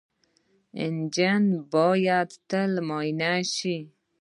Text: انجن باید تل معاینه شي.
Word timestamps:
انجن 0.83 1.43
باید 1.73 2.29
تل 2.49 2.71
معاینه 2.87 3.33
شي. 3.55 3.77